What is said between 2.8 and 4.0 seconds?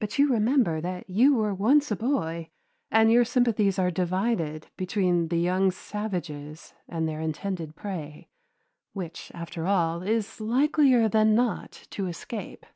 and your sympathies are